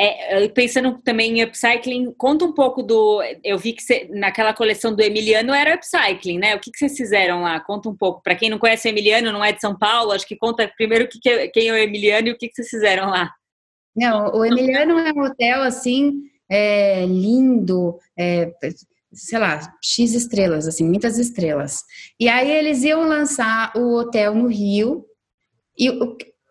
[0.00, 3.20] É, pensando também em upcycling, conta um pouco do.
[3.42, 6.54] Eu vi que você, naquela coleção do Emiliano era upcycling, né?
[6.54, 7.58] O que, que vocês fizeram lá?
[7.58, 8.22] Conta um pouco.
[8.22, 11.08] Para quem não conhece o Emiliano, não é de São Paulo, acho que conta primeiro
[11.08, 13.32] que, quem é o Emiliano e o que, que vocês fizeram lá.
[13.96, 18.52] Não, o Emiliano é um hotel assim, é, lindo, é,
[19.12, 21.82] sei lá, X estrelas, assim, muitas estrelas.
[22.20, 25.04] E aí eles iam lançar o hotel no Rio.
[25.76, 25.90] E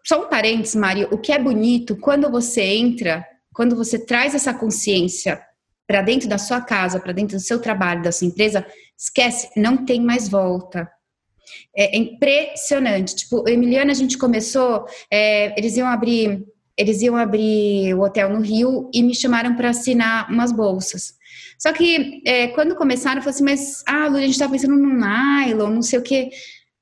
[0.08, 3.26] só um parênteses, Mário, o que é bonito quando você entra
[3.58, 5.42] quando você traz essa consciência
[5.88, 8.64] para dentro da sua casa, para dentro do seu trabalho, da sua empresa,
[8.96, 10.88] esquece, não tem mais volta.
[11.76, 13.16] É, impressionante.
[13.16, 16.46] Tipo, o Emiliano, a gente começou, é, eles iam abrir,
[16.78, 21.16] eles iam abrir o hotel no Rio e me chamaram para assinar umas bolsas.
[21.58, 24.76] Só que é, quando começaram, eu falei assim, mas, ah, Lu, a gente tá pensando
[24.76, 26.30] no nylon, não sei o quê.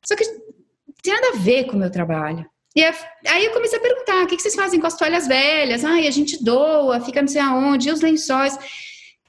[0.06, 0.26] Só que
[1.02, 2.46] tem nada a ver com o meu trabalho.
[2.76, 5.86] E aí eu comecei a perguntar: o que vocês fazem com as toalhas velhas?
[5.86, 8.58] Ah, a gente doa, fica não sei aonde, e os lençóis.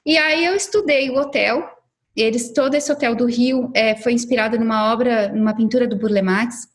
[0.05, 1.69] E aí eu estudei o hotel.
[2.17, 6.23] Eles, todo esse hotel do Rio é, foi inspirado numa obra, numa pintura do Burle
[6.23, 6.67] Marx.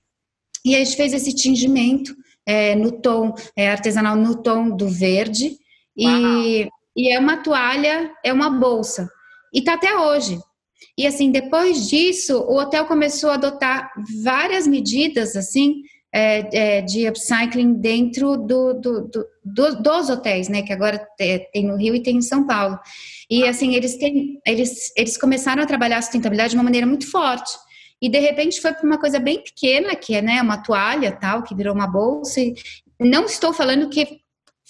[0.63, 5.57] E a gente fez esse tingimento é, no tom é, artesanal, no tom do verde.
[5.97, 9.09] E, e, é uma toalha, é uma bolsa.
[9.53, 10.39] E tá até hoje.
[10.97, 13.91] E assim, depois disso, o hotel começou a adotar
[14.23, 15.81] várias medidas, assim,
[16.13, 19.09] é, é, de upcycling dentro do, do,
[19.43, 20.61] do, dos hotéis, né?
[20.61, 22.77] Que agora tem no Rio e tem em São Paulo.
[23.29, 27.09] E assim, eles, têm, eles, eles começaram a trabalhar a sustentabilidade de uma maneira muito
[27.09, 27.51] forte.
[28.01, 31.43] E de repente foi para uma coisa bem pequena, que é né, uma toalha tal,
[31.43, 32.41] que virou uma bolsa.
[32.41, 32.55] E
[32.99, 34.20] não estou falando que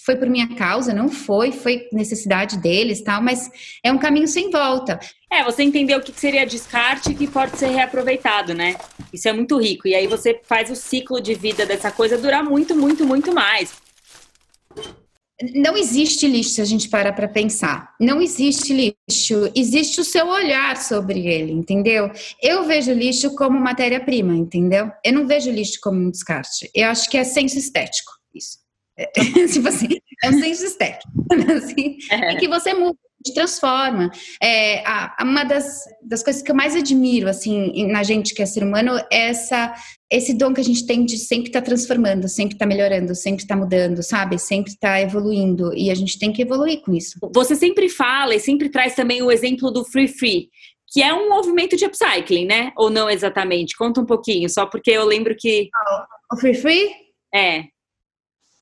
[0.04, 3.50] foi por minha causa, não foi, foi necessidade deles, tal, mas
[3.84, 4.98] é um caminho sem volta.
[5.30, 8.76] É, você entendeu o que seria descarte que pode ser reaproveitado, né?
[9.12, 9.86] Isso é muito rico.
[9.86, 13.72] E aí você faz o ciclo de vida dessa coisa durar muito, muito, muito mais.
[15.54, 17.94] Não existe lixo se a gente parar para pensar.
[18.00, 19.50] Não existe lixo.
[19.56, 22.10] Existe o seu olhar sobre ele, entendeu?
[22.40, 24.90] Eu vejo lixo como matéria-prima, entendeu?
[25.04, 26.70] Eu não vejo lixo como um descarte.
[26.74, 28.61] Eu acho que é senso estético, isso.
[28.96, 29.06] É,
[29.48, 29.88] tipo assim,
[30.22, 31.10] é um senso estético.
[31.56, 32.34] Assim, é.
[32.34, 34.10] E que você muda gente transforma.
[34.42, 38.46] É, a, uma das, das coisas que eu mais admiro, assim, na gente que é
[38.46, 39.72] ser humano, é essa,
[40.10, 43.14] esse dom que a gente tem de sempre estar tá transformando, sempre estar tá melhorando,
[43.14, 44.38] sempre estar tá mudando, sabe?
[44.38, 45.72] Sempre estar tá evoluindo.
[45.74, 47.18] E a gente tem que evoluir com isso.
[47.32, 50.48] Você sempre fala e sempre traz também o exemplo do Free Free
[50.94, 52.70] que é um movimento de upcycling, né?
[52.76, 53.74] Ou não exatamente?
[53.74, 55.70] Conta um pouquinho, só porque eu lembro que.
[56.30, 56.90] O Free Free?
[57.34, 57.64] É.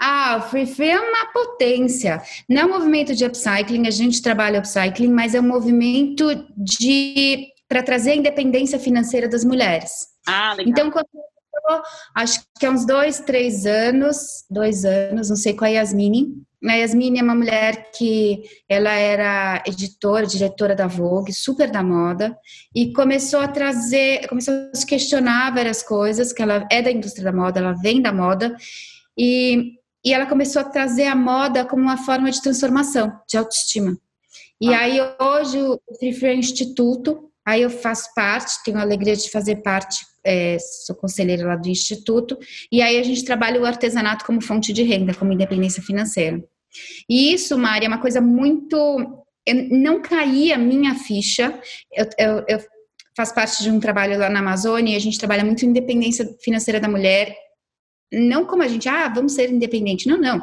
[0.01, 2.23] Ah, o Free Free é uma potência.
[2.49, 7.49] Não é um movimento de upcycling, a gente trabalha upcycling, mas é um movimento de
[7.69, 9.93] para trazer a independência financeira das mulheres.
[10.27, 10.71] Ah, legal.
[10.71, 11.07] Então, quando
[12.17, 16.35] acho que há uns dois, três anos, dois anos, não sei qual é a Yasmini.
[16.67, 22.37] A Yasmini é uma mulher que ela era editora, diretora da Vogue, super da moda,
[22.75, 27.25] e começou a trazer, começou a se questionar várias coisas, que ela é da indústria
[27.25, 28.55] da moda, ela vem da moda,
[29.17, 33.97] e e ela começou a trazer a moda como uma forma de transformação, de autoestima.
[34.61, 34.81] E ah.
[34.81, 39.57] aí hoje o Free Free Instituto, aí eu faço parte, tenho a alegria de fazer
[39.57, 42.39] parte, é, sou conselheira lá do Instituto,
[42.71, 46.43] e aí a gente trabalha o artesanato como fonte de renda, como independência financeira.
[47.09, 48.77] E isso, Mari, é uma coisa muito.
[49.47, 51.59] Eu não caía a minha ficha.
[51.93, 52.61] Eu, eu, eu
[53.17, 56.79] faço parte de um trabalho lá na Amazônia e a gente trabalha muito independência financeira
[56.79, 57.35] da mulher
[58.13, 60.09] não como a gente, ah, vamos ser independente.
[60.09, 60.41] Não, não.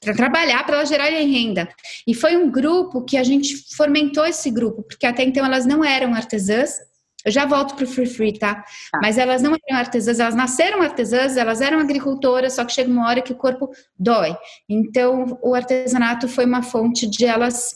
[0.00, 1.68] Para trabalhar, para elas gerarem renda.
[2.06, 5.84] E foi um grupo que a gente fomentou esse grupo, porque até então elas não
[5.84, 6.76] eram artesãs.
[7.24, 8.56] Eu já volto para o Free Free, tá?
[8.90, 8.98] tá?
[9.00, 13.06] Mas elas não eram artesãs, elas nasceram artesãs, elas eram agricultoras, só que chega uma
[13.06, 14.36] hora que o corpo dói.
[14.68, 17.72] Então, o artesanato foi uma fonte de elas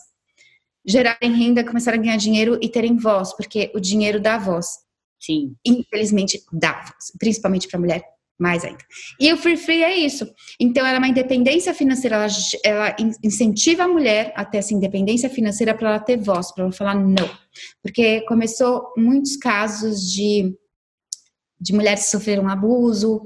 [0.85, 4.66] gerarem renda, começarem a ganhar dinheiro e terem voz, porque o dinheiro dá voz.
[5.20, 5.55] Sim.
[5.64, 8.85] Infelizmente, dá voz, principalmente para mulher mais ainda.
[9.18, 10.27] E o Free Free é isso.
[10.61, 12.27] Então, ela é uma independência financeira, ela,
[12.64, 16.72] ela incentiva a mulher a ter essa independência financeira para ela ter voz, para ela
[16.72, 17.31] falar não.
[17.83, 20.55] Porque começou muitos casos de,
[21.61, 23.22] de mulheres que sofreram abuso,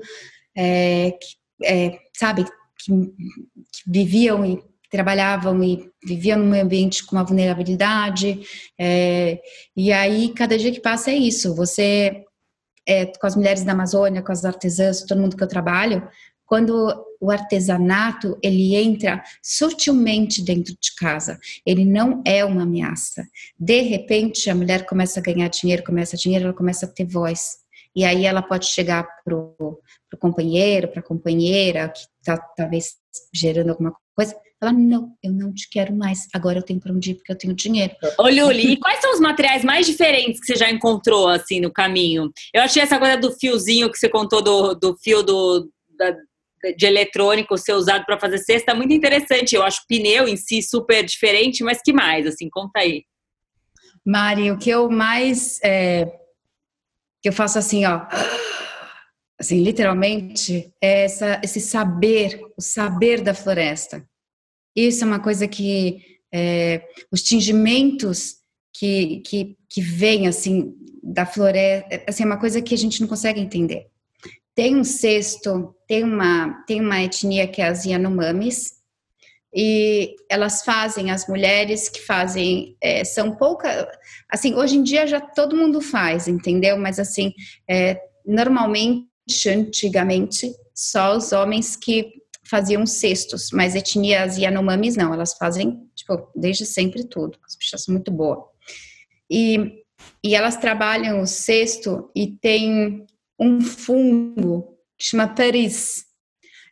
[0.57, 7.25] é, que, é, sabe, que, que viviam e trabalhavam e viviam num ambiente com uma
[7.25, 8.41] vulnerabilidade.
[8.79, 9.41] É,
[9.77, 11.55] e aí, cada dia que passa é isso.
[11.55, 12.25] Você
[12.91, 16.09] é, com as mulheres da Amazônia, com as artesãs, todo mundo que eu trabalho,
[16.45, 23.25] quando o artesanato ele entra sutilmente dentro de casa, ele não é uma ameaça.
[23.57, 27.05] De repente, a mulher começa a ganhar dinheiro, começa a dinheiro, ela começa a ter
[27.05, 27.59] voz.
[27.95, 29.55] E aí ela pode chegar pro,
[30.09, 32.97] pro companheiro, para a companheira que está talvez
[33.33, 36.27] gerando alguma coisa, ela, não, eu não te quero mais.
[36.35, 37.95] Agora eu tenho para onde ir porque eu tenho dinheiro.
[38.19, 41.73] Ô, Luli, e quais são os materiais mais diferentes que você já encontrou, assim, no
[41.73, 42.31] caminho?
[42.53, 46.15] Eu achei essa coisa do fiozinho que você contou, do, do fio do, da,
[46.77, 49.55] de eletrônico ser usado para fazer cesta, muito interessante.
[49.55, 53.05] Eu acho o pneu em si super diferente, mas que mais, assim, conta aí.
[54.05, 55.59] Mari, o que eu mais...
[55.63, 56.07] É,
[57.23, 58.07] que eu faço assim, ó
[59.41, 64.07] assim, literalmente, é essa, esse saber, o saber da floresta.
[64.75, 66.03] Isso é uma coisa que
[66.33, 68.37] é, os tingimentos
[68.73, 73.09] que, que, que vêm assim da floresta, assim, é uma coisa que a gente não
[73.09, 73.87] consegue entender.
[74.55, 78.81] Tem um cesto, tem uma, tem uma etnia que é as Yanomamis,
[79.53, 83.87] e elas fazem, as mulheres que fazem, é, são poucas,
[84.29, 86.79] assim, hoje em dia já todo mundo faz, entendeu?
[86.79, 87.33] Mas assim,
[87.69, 89.09] é, normalmente,
[89.49, 92.20] antigamente, só os homens que
[92.51, 97.39] faziam cestos, mas etnias Yanomamis não, elas fazem, tipo, desde sempre tudo.
[97.47, 98.41] As bichas são muito boas.
[99.31, 99.85] E,
[100.25, 103.07] e elas trabalham o cesto e tem
[103.39, 106.05] um fungo que chama peris.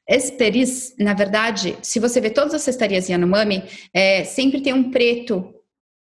[0.09, 3.63] Esse peris, na verdade, se você vê todas as cestarias Yanomami,
[3.95, 5.55] é, sempre tem um preto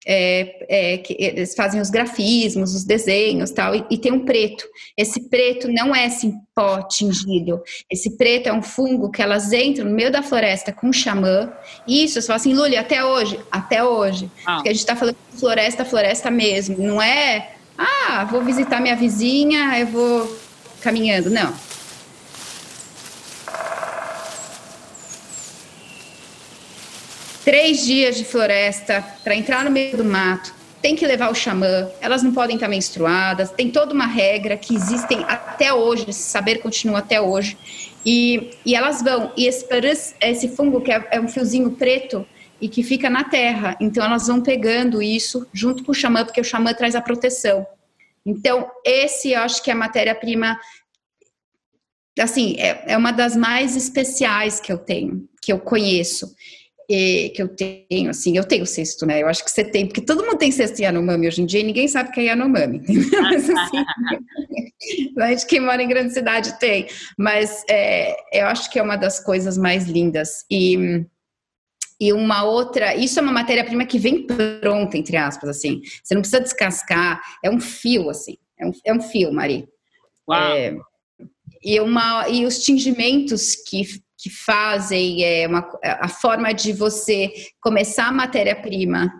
[0.09, 4.65] é, é, que eles fazem os grafismos, os desenhos tal, e, e, tem um preto.
[4.95, 7.61] Esse preto não é assim pó tingido.
[7.91, 11.51] Esse preto é um fungo que elas entram no meio da floresta com xamã.
[11.85, 13.37] Isso, você fala assim, Luli, até hoje?
[13.51, 14.31] Até hoje.
[14.45, 14.55] Ah.
[14.55, 16.77] Porque a gente está falando de floresta, floresta mesmo.
[16.77, 20.37] Não é, ah, vou visitar minha vizinha, eu vou
[20.81, 21.29] caminhando.
[21.29, 21.66] Não
[27.47, 31.89] três dias de floresta para entrar no meio do mato, tem que levar o xamã,
[32.01, 36.57] elas não podem estar menstruadas, tem toda uma regra que existem até hoje, esse saber
[36.57, 37.57] continua até hoje.
[38.05, 39.65] E, e elas vão, e esse,
[40.19, 42.27] esse fungo que é, é um fiozinho preto
[42.59, 46.41] e que fica na terra, então elas vão pegando isso junto com o xamã, porque
[46.41, 47.65] o xamã traz a proteção.
[48.25, 50.59] Então, esse eu acho que é a matéria-prima,
[52.19, 56.35] assim, é, é uma das mais especiais que eu tenho, que eu conheço.
[56.87, 59.21] Que eu tenho, assim, eu tenho cesto, né?
[59.21, 61.63] Eu acho que você tem, porque todo mundo tem cesto Yanomami hoje em dia e
[61.63, 62.81] ninguém sabe que é Yanomami.
[63.21, 63.85] Mas, assim,
[65.29, 66.87] gente que mora em grande cidade tem.
[67.17, 70.45] Mas é, eu acho que é uma das coisas mais lindas.
[70.49, 71.05] E,
[71.99, 75.81] e uma outra, isso é uma matéria-prima que vem pronta, entre aspas, assim.
[76.01, 78.37] Você não precisa descascar, é um fio, assim.
[78.57, 79.67] É um, é um fio, Mari.
[80.25, 80.55] Uau.
[80.55, 80.73] É,
[81.61, 83.83] e, uma, e os tingimentos que
[84.17, 89.11] que fazem é, uma, a forma de você começar a matéria-prima,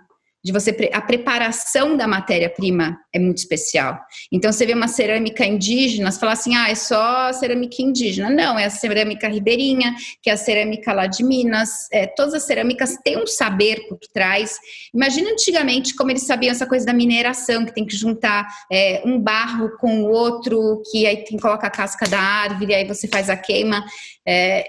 [0.48, 4.00] de você a preparação da matéria-prima é muito especial.
[4.32, 8.30] Então você vê uma cerâmica indígena, você fala assim: "Ah, é só cerâmica indígena".
[8.30, 11.92] Não, é a cerâmica ribeirinha, que é a cerâmica lá de Minas.
[11.92, 14.58] É, todas as cerâmicas têm um saber por trás.
[14.94, 19.20] Imagina antigamente como eles sabiam essa coisa da mineração, que tem que juntar é, um
[19.20, 23.06] barro com o outro, que aí tem que colocar a casca da árvore, aí você
[23.06, 23.84] faz a queima.
[24.26, 24.66] É,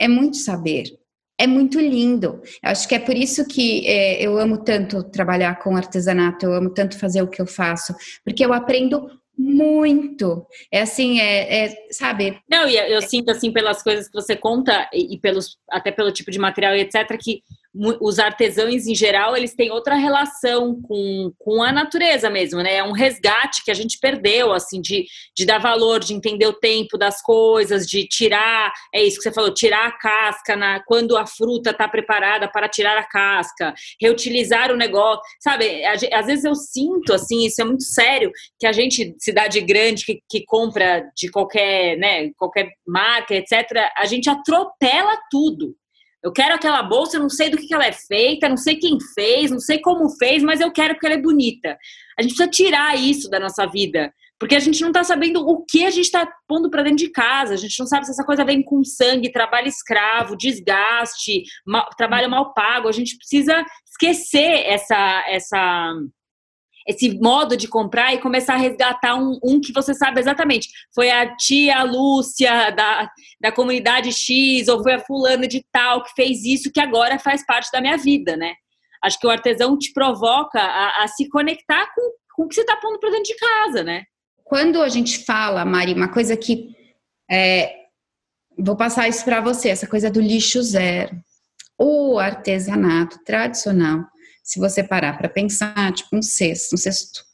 [0.00, 0.99] é muito saber,
[1.40, 2.42] é muito lindo.
[2.62, 6.52] Eu acho que é por isso que é, eu amo tanto trabalhar com artesanato, eu
[6.52, 10.46] amo tanto fazer o que eu faço, porque eu aprendo muito.
[10.70, 12.38] É assim, é, é sabe?
[12.48, 16.12] Não, e eu sinto assim pelas coisas que você conta e, e pelos até pelo
[16.12, 17.40] tipo de material e etc que
[17.72, 22.76] os artesãos em geral, eles têm outra relação com, com a natureza mesmo, né?
[22.76, 25.06] É um resgate que a gente perdeu, assim, de,
[25.36, 29.32] de dar valor, de entender o tempo das coisas, de tirar, é isso que você
[29.32, 34.72] falou, tirar a casca na, quando a fruta está preparada para tirar a casca, reutilizar
[34.72, 35.84] o negócio, sabe?
[35.84, 40.20] Às vezes eu sinto, assim, isso é muito sério, que a gente, cidade grande, que,
[40.28, 45.76] que compra de qualquer, né, qualquer marca, etc., a gente atropela tudo.
[46.22, 49.50] Eu quero aquela bolsa, não sei do que ela é feita, não sei quem fez,
[49.50, 51.78] não sei como fez, mas eu quero porque ela é bonita.
[52.18, 55.64] A gente precisa tirar isso da nossa vida, porque a gente não está sabendo o
[55.64, 57.54] que a gente está pondo para dentro de casa.
[57.54, 62.28] A gente não sabe se essa coisa vem com sangue, trabalho escravo, desgaste, mal, trabalho
[62.28, 62.88] mal pago.
[62.88, 65.94] A gente precisa esquecer essa essa
[66.90, 70.68] esse modo de comprar e começar a resgatar um, um, que você sabe exatamente.
[70.94, 73.08] Foi a tia Lúcia da,
[73.40, 77.46] da comunidade X, ou foi a fulana de tal que fez isso, que agora faz
[77.46, 78.54] parte da minha vida, né?
[79.02, 82.62] Acho que o artesão te provoca a, a se conectar com, com o que você
[82.62, 84.02] está pondo para dentro de casa, né?
[84.44, 86.74] Quando a gente fala, Mari, uma coisa que.
[87.30, 87.72] É,
[88.58, 91.16] vou passar isso para você, essa coisa do lixo zero.
[91.78, 94.04] O artesanato tradicional
[94.42, 97.24] se você parar para pensar, tipo um cesto, um cesto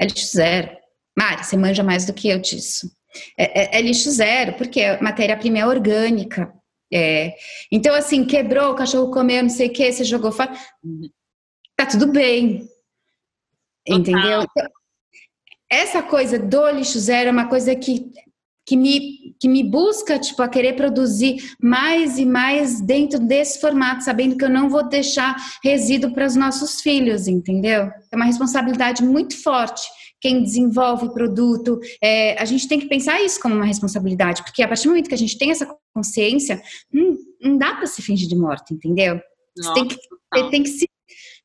[0.00, 0.70] é lixo zero.
[1.18, 2.90] Mari, você manja mais do que eu disso.
[3.36, 6.52] É, é, é lixo zero, porque a matéria-prima é orgânica.
[6.92, 7.34] É.
[7.70, 10.52] Então, assim, quebrou, o cachorro comeu, não sei o que, você jogou fora.
[11.76, 12.68] Tá tudo bem.
[13.86, 14.42] Entendeu?
[14.42, 14.66] Então,
[15.70, 18.10] essa coisa do lixo zero é uma coisa que
[18.70, 24.04] que me, que me busca, tipo, a querer produzir mais e mais dentro desse formato,
[24.04, 27.90] sabendo que eu não vou deixar resíduo para os nossos filhos, entendeu?
[28.12, 29.82] É uma responsabilidade muito forte.
[30.20, 34.62] Quem desenvolve o produto, é, a gente tem que pensar isso como uma responsabilidade, porque
[34.62, 38.00] a partir do momento que a gente tem essa consciência, não, não dá para se
[38.00, 39.20] fingir de morte, entendeu?
[39.56, 39.96] Você tem que,
[40.48, 40.88] tem que se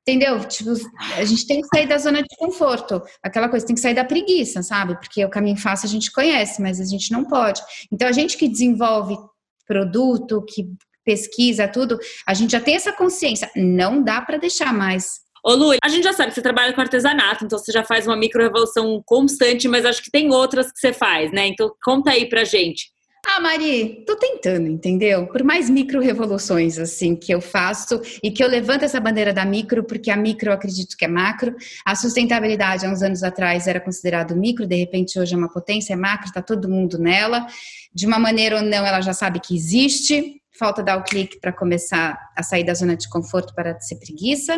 [0.08, 0.40] Entendeu?
[0.48, 0.72] Tipo,
[1.18, 3.02] a gente tem que sair da zona de conforto.
[3.24, 4.96] Aquela coisa, tem que sair da preguiça, sabe?
[5.00, 7.60] Porque o caminho fácil a gente conhece, mas a gente não pode.
[7.92, 9.18] Então, a gente que desenvolve
[9.66, 10.70] produto, que
[11.04, 13.50] pesquisa tudo, a gente já tem essa consciência.
[13.56, 15.26] Não dá para deixar mais.
[15.44, 18.08] Ô, Lu, a gente já sabe que você trabalha com artesanato, então você já faz
[18.08, 21.48] uma micro-revolução constante, mas acho que tem outras que você faz, né?
[21.48, 22.95] Então, conta aí pra gente.
[23.28, 25.26] Ah, Mari, tô tentando, entendeu?
[25.26, 29.44] Por mais micro revoluções assim que eu faço e que eu levanto essa bandeira da
[29.44, 31.56] micro, porque a micro eu acredito que é macro.
[31.84, 35.94] A sustentabilidade há uns anos atrás era considerado micro, de repente hoje é uma potência,
[35.94, 37.48] é macro, tá todo mundo nela.
[37.92, 40.40] De uma maneira ou não, ela já sabe que existe.
[40.58, 44.56] Falta dar o clique para começar a sair da zona de conforto para ser preguiça.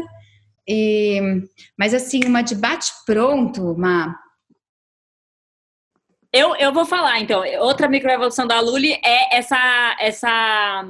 [0.68, 1.22] E,
[1.78, 4.14] mas assim, uma debate pronto, uma
[6.38, 7.44] eu, eu vou falar, então.
[7.62, 10.86] Outra microevolução da Luli é essa, essa,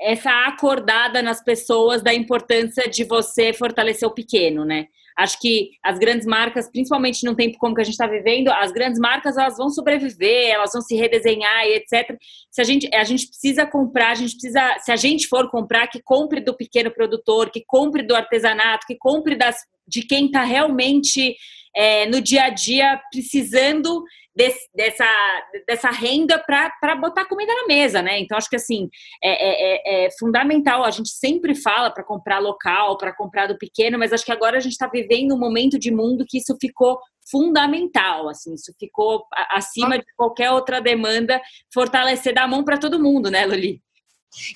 [0.00, 4.86] essa acordada nas pessoas da importância de você fortalecer o pequeno, né?
[5.16, 8.70] Acho que as grandes marcas, principalmente num tempo como que a gente está vivendo, as
[8.70, 12.18] grandes marcas elas vão sobreviver, elas vão se redesenhar e etc.
[12.50, 15.86] Se a gente, a gente precisa comprar, a gente precisa, se a gente for comprar,
[15.86, 19.56] que compre do pequeno produtor, que compre do artesanato, que compre das,
[19.88, 21.34] de quem está realmente
[21.76, 24.02] é, no dia a dia precisando
[24.34, 25.06] desse, dessa,
[25.66, 28.18] dessa renda para botar comida na mesa, né?
[28.18, 28.88] Então, acho que assim
[29.22, 30.84] é, é, é, é fundamental.
[30.84, 34.56] A gente sempre fala para comprar local, para comprar do pequeno, mas acho que agora
[34.56, 36.98] a gente está vivendo um momento de mundo que isso ficou
[37.28, 41.40] fundamental, assim, isso ficou acima de qualquer outra demanda,
[41.74, 43.82] fortalecer da mão para todo mundo, né, Luli?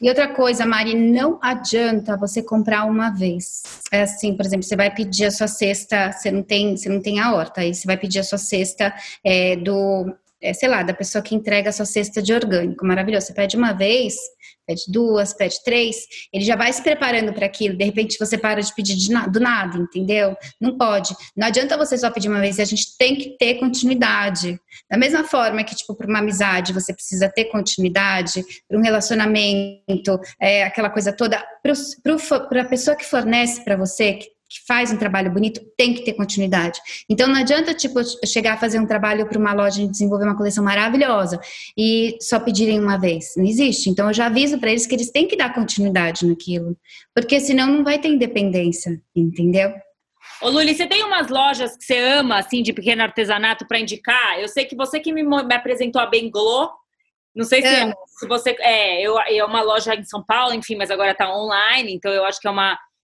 [0.01, 3.63] E outra coisa, Mari, não adianta você comprar uma vez.
[3.91, 7.01] É assim, por exemplo, você vai pedir a sua cesta, você não tem, você não
[7.01, 10.13] tem a horta, aí você vai pedir a sua cesta é, do,
[10.43, 12.87] é, sei lá, da pessoa que entrega a sua cesta de orgânico.
[12.87, 13.27] Maravilhoso.
[13.27, 14.15] Você pede uma vez,
[14.67, 15.97] pede duas, pede três,
[16.33, 17.77] ele já vai se preparando para aquilo.
[17.77, 20.37] De repente você para de pedir de na, do nada, entendeu?
[20.61, 21.15] Não pode.
[21.37, 24.59] Não adianta você só pedir uma vez, a gente tem que ter continuidade.
[24.89, 30.21] Da mesma forma que, tipo, para uma amizade você precisa ter continuidade, para um relacionamento,
[30.41, 34.97] é, aquela coisa toda, para a pessoa que fornece para você, que que faz um
[34.97, 36.81] trabalho bonito tem que ter continuidade.
[37.09, 40.37] Então não adianta tipo chegar a fazer um trabalho para uma loja e desenvolver uma
[40.37, 41.41] coleção maravilhosa
[41.79, 43.35] e só pedirem uma vez.
[43.37, 43.89] Não existe.
[43.89, 46.77] Então eu já aviso para eles que eles têm que dar continuidade naquilo,
[47.15, 49.73] porque senão não vai ter independência, entendeu?
[50.43, 54.41] Ô Luli, você tem umas lojas que você ama assim de pequeno artesanato para indicar?
[54.41, 56.71] Eu sei que você que me, me apresentou a Benglo,
[57.35, 57.93] não sei se, é.
[58.19, 61.95] se você é, eu é uma loja em São Paulo, enfim, mas agora está online,
[61.95, 62.77] então eu acho que é uma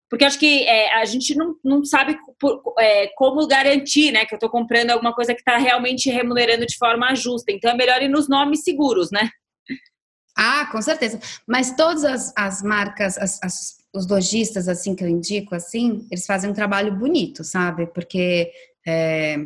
[0.10, 4.26] porque acho que é, a gente não, não sabe por, é, como garantir, né?
[4.26, 7.52] Que eu estou comprando alguma coisa que está realmente remunerando de forma justa.
[7.52, 9.30] Então é melhor ir nos nomes seguros, né?
[10.36, 11.20] Ah, com certeza.
[11.48, 16.26] Mas todas as, as marcas, as, as, os lojistas, assim, que eu indico, assim, eles
[16.26, 17.88] fazem um trabalho bonito, sabe?
[17.88, 18.52] Porque
[18.86, 19.38] é,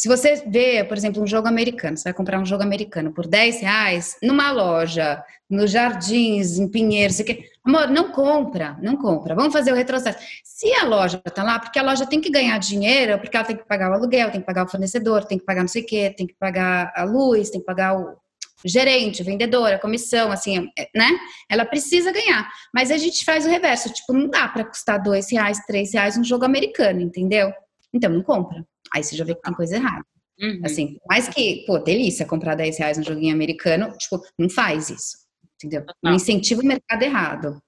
[0.00, 3.26] se você vê, por exemplo, um jogo americano, você vai comprar um jogo americano por
[3.26, 7.44] 10 reais numa loja, nos jardins, em Pinheiros, que...
[7.62, 9.34] amor, não compra, não compra.
[9.34, 10.18] Vamos fazer o retrocesso.
[10.42, 13.54] Se a loja está lá, porque a loja tem que ganhar dinheiro, porque ela tem
[13.54, 15.86] que pagar o aluguel, tem que pagar o fornecedor, tem que pagar não sei o
[15.86, 18.16] quê, tem que pagar a luz, tem que pagar o
[18.64, 21.10] gerente, o vendedor, a comissão, assim, é, né?
[21.46, 22.48] Ela precisa ganhar.
[22.72, 26.16] Mas a gente faz o reverso, tipo, não dá para custar dois reais, três reais
[26.16, 27.52] um jogo americano, entendeu?
[27.92, 28.64] Então não compra.
[28.92, 30.04] Aí você já vê que tem coisa errada.
[30.40, 30.60] Uhum.
[30.64, 35.16] Assim, mais que, pô, delícia comprar 10 reais um joguinho americano, tipo, não faz isso,
[35.54, 35.84] entendeu?
[36.02, 37.62] Não incentiva o mercado errado.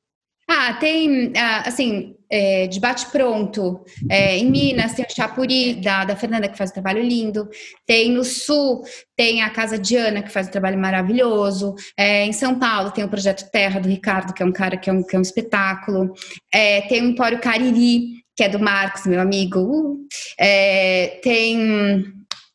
[0.48, 6.16] Ah, tem, ah, assim, é, de bate-pronto, é, em Minas tem o Chapuri, da, da
[6.16, 7.48] Fernanda, que faz um trabalho lindo,
[7.86, 8.82] tem no Sul,
[9.16, 13.08] tem a Casa Diana, que faz um trabalho maravilhoso, é, em São Paulo tem o
[13.08, 16.12] Projeto Terra, do Ricardo, que é um cara que é um, que é um espetáculo,
[16.52, 19.60] é, tem o Empório Cariri, que é do Marcos, meu amigo.
[19.60, 20.08] Uh,
[20.38, 22.04] é, tem.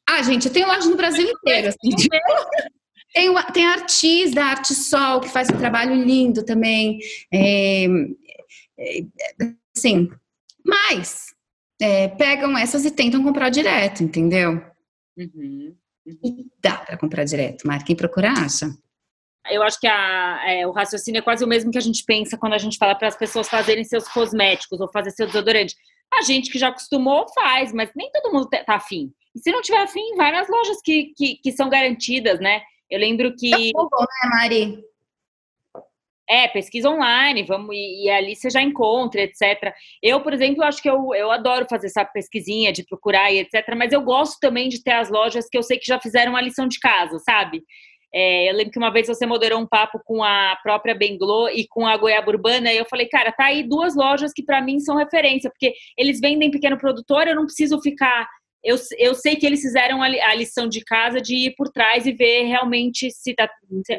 [0.07, 1.69] Ah, gente, eu tenho loja no Brasil inteiro.
[1.69, 1.89] Assim,
[3.13, 6.99] tem, tem a Artis da Arte Sol, que faz um trabalho lindo também.
[7.31, 7.85] É,
[8.79, 9.01] é,
[9.75, 10.09] sim.
[10.65, 11.27] Mas
[11.81, 14.61] é, pegam essas e tentam comprar direto, entendeu?
[15.17, 15.75] Uhum,
[16.05, 16.49] uhum.
[16.61, 18.69] dá para comprar direto, mas quem procura acha
[19.51, 22.37] eu acho que a, é, o raciocínio é quase o mesmo que a gente pensa
[22.37, 25.75] quando a gente fala para as pessoas fazerem seus cosméticos ou fazer seu desodorante.
[26.13, 29.11] A gente que já acostumou faz, mas nem todo mundo tá afim.
[29.35, 32.61] E se não tiver afim, vai nas lojas que, que, que são garantidas, né?
[32.89, 33.53] Eu lembro que.
[33.53, 34.83] É bom, né, Mari?
[36.29, 39.73] É, pesquisa online, vamos, e, e, ali você já encontra, etc.
[40.03, 43.63] Eu, por exemplo, acho que eu, eu adoro fazer essa pesquisinha de procurar e etc.
[43.77, 46.41] Mas eu gosto também de ter as lojas que eu sei que já fizeram a
[46.41, 47.63] lição de casa, sabe?
[48.13, 51.67] É, eu lembro que uma vez você moderou um papo com a própria Benglo e
[51.67, 54.79] com a Goiaba Urbana, e eu falei, cara, tá aí duas lojas que para mim
[54.79, 58.27] são referência, porque eles vendem pequeno produtor, eu não preciso ficar.
[58.63, 62.05] Eu, eu sei que eles fizeram a, a lição de casa de ir por trás
[62.05, 63.49] e ver realmente se, tá,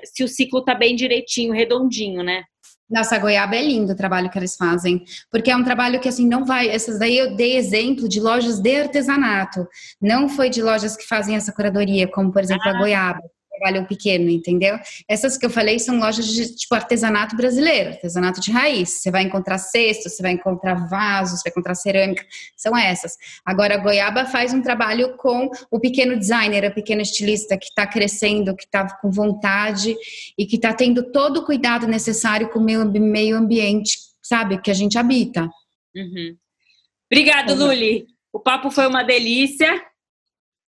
[0.05, 2.43] se o ciclo tá bem direitinho, redondinho, né?
[2.91, 6.09] Nossa, a goiaba é lindo o trabalho que eles fazem, porque é um trabalho que
[6.09, 6.69] assim não vai.
[6.71, 9.67] Essas daí eu dei exemplo de lojas de artesanato,
[10.01, 12.71] não foi de lojas que fazem essa curadoria, como por exemplo ah.
[12.71, 13.21] a goiaba
[13.59, 14.79] trabalham pequeno, entendeu?
[15.09, 18.89] Essas que eu falei são lojas de tipo artesanato brasileiro, artesanato de raiz.
[18.91, 22.25] Você vai encontrar cestos, você vai encontrar vasos, você vai encontrar cerâmica,
[22.57, 23.17] são essas.
[23.45, 27.87] Agora a Goiaba faz um trabalho com o pequeno designer, o pequeno estilista que está
[27.87, 29.97] crescendo, que está com vontade
[30.39, 34.75] e que está tendo todo o cuidado necessário com o meio ambiente, sabe, que a
[34.75, 35.49] gente habita.
[35.95, 36.37] Uhum.
[37.11, 37.67] Obrigado, uhum.
[37.67, 38.07] Luli.
[38.33, 39.83] O papo foi uma delícia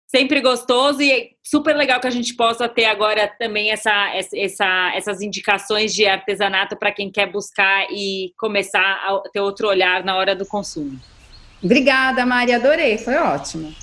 [0.09, 5.21] sempre gostoso e super legal que a gente possa ter agora também essa, essa, essas
[5.21, 10.35] indicações de artesanato para quem quer buscar e começar a ter outro olhar na hora
[10.35, 10.99] do consumo.
[11.63, 13.73] Obrigada, Maria, adorei, foi ótimo.